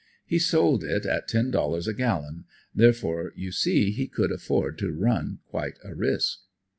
[0.25, 4.91] He sold it at ten dollars a gallon, therefore you see he could afford to
[4.91, 6.39] run quite a risk.